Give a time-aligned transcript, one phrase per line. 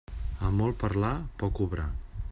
[0.47, 1.13] A molt parlar,
[1.45, 1.89] poc obrar.